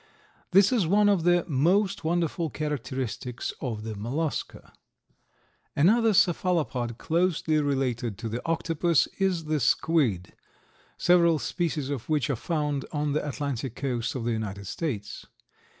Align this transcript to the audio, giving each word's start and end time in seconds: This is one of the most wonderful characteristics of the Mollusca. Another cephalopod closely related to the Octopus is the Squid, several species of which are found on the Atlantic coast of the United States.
This 0.49 0.71
is 0.71 0.87
one 0.87 1.07
of 1.09 1.25
the 1.25 1.45
most 1.47 2.03
wonderful 2.03 2.49
characteristics 2.49 3.53
of 3.61 3.83
the 3.83 3.93
Mollusca. 3.95 4.73
Another 5.75 6.15
cephalopod 6.15 6.97
closely 6.97 7.61
related 7.61 8.17
to 8.17 8.27
the 8.27 8.41
Octopus 8.43 9.05
is 9.19 9.45
the 9.45 9.59
Squid, 9.59 10.33
several 10.97 11.37
species 11.37 11.91
of 11.91 12.09
which 12.09 12.31
are 12.31 12.35
found 12.35 12.83
on 12.91 13.11
the 13.13 13.23
Atlantic 13.29 13.75
coast 13.75 14.15
of 14.15 14.23
the 14.25 14.31
United 14.31 14.65
States. 14.65 15.27